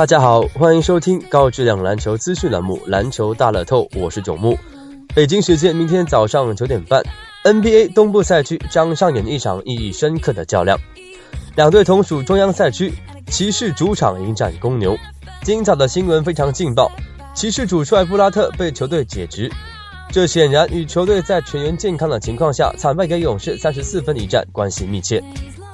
[0.00, 4.58] 大家好，欢迎收听高质量篮球资讯栏目《篮球大乐透》，我是囧木。
[5.14, 7.02] 北京时间明天早上九点半
[7.44, 10.78] ，NBA 东部赛区将上演一场意义深刻的较量。
[11.54, 12.94] 两队同属中央赛区，
[13.26, 14.96] 骑士主场迎战公牛。
[15.42, 16.90] 今早的新闻非常劲爆，
[17.34, 19.52] 骑士主帅布拉特被球队解职，
[20.10, 25.22] 这显然与球队在全员健康的情况下惨败给勇士三十四分一战关系密切。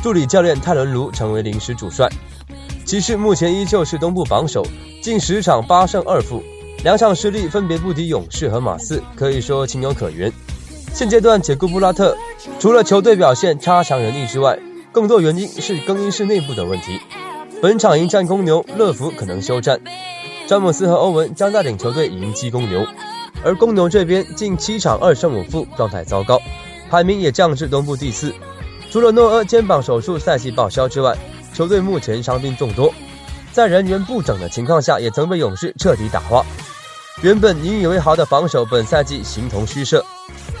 [0.00, 2.08] 助理教练泰伦卢成为临时主帅。
[2.92, 4.62] 骑士目前依旧是东部榜首，
[5.00, 6.42] 近十场八胜二负，
[6.84, 10.30] 两场失利分别不敌勇士和马刺，可以说情有可原。
[10.92, 12.14] 现阶段解雇布拉特，
[12.60, 14.58] 除了球队表现差强人意之外，
[14.92, 17.00] 更多原因是更衣室内部的问题。
[17.62, 19.80] 本场迎战公牛，乐福可能休战，
[20.46, 22.86] 詹姆斯和欧文将带领球队迎击公牛。
[23.42, 26.38] 而公牛这边近七场二胜五负，状态糟糕，
[26.90, 28.34] 排名也降至东部第四。
[28.90, 31.16] 除了诺阿肩膀手术赛季报销之外，
[31.54, 32.92] 球队目前伤病众多，
[33.52, 36.44] 在人员不整的情况下，也曾被勇士彻底打花。
[37.22, 40.04] 原本引以为豪的防守，本赛季形同虚设。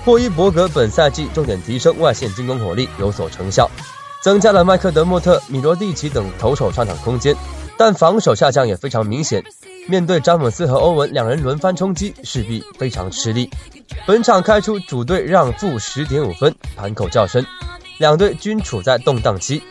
[0.04, 3.70] 霍伊伯格本赛季重点提升外线进攻火力，有所成效，
[4.20, 7.34] 增加了麦克德莫特、米罗蒂奇等投手上场空间，
[7.78, 9.42] 但防守下降也非常明显。
[9.88, 13.48] 面对詹姆斯和欧文两人轮番冲击，势必非常吃力。
[14.06, 17.44] 本场开出主队让负十点五分，盘口较深，
[17.98, 19.62] 两队均处在动荡期。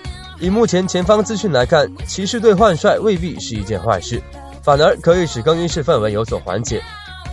[0.42, 4.20] 以目前前方资讯来看，骑士队换帅未必是一件坏事，
[4.64, 6.82] 反而可以使更衣室氛围有所缓解。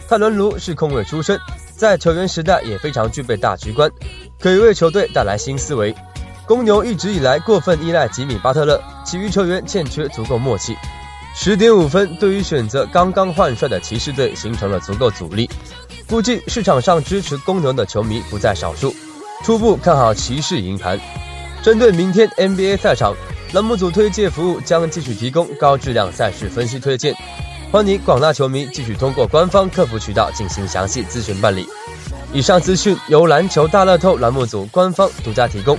[0.06, 1.40] 泰伦卢是空位出身，
[1.74, 3.90] 在球员时代也非常具备大局观，
[4.38, 5.94] 可以为球队带来新思维。
[6.46, 10.76] 公牛一直以来过分依赖吉米巴特勒，其余球员欠缺足够默契。
[11.34, 15.48] 十点五分对于选择刚刚换帅的骑士队形成了足够阻力，
[16.06, 18.94] 估计市场上支持公牛的球迷不在少数，
[19.44, 21.00] 初步看好骑士赢盘。
[21.62, 23.14] 针对明天 NBA 赛场，
[23.52, 27.14] 栏目组推介服务将继续提供高质量赛事分析推荐，
[27.70, 31.68] 欢迎广大球迷继续通过官方客服渠道进行详细咨询办理。
[32.32, 35.76] 以上资讯由篮球大乐透栏目组官方独家提供，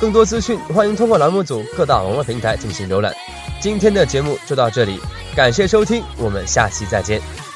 [0.00, 3.14] 更多资讯欢迎通过栏目组各大网络平台进行浏览。
[3.60, 4.98] 今天的节目就到这里，
[5.36, 7.49] 感谢收听，我们下期再见。